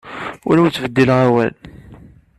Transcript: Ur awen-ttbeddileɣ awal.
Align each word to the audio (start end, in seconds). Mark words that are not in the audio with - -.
Ur 0.49 0.55
awen-ttbeddileɣ 0.57 1.17
awal. 1.25 1.53